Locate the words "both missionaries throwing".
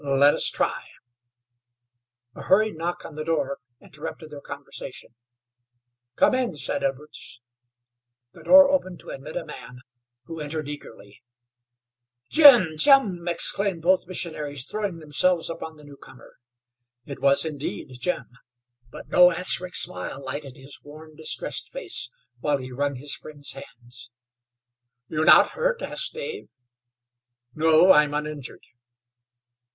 13.83-14.97